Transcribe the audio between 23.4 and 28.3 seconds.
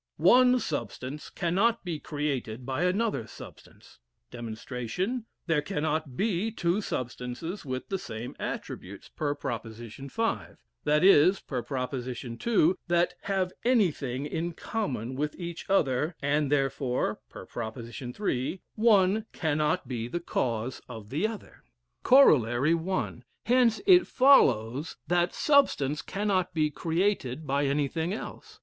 Hence it follows that substance cannot be created by anything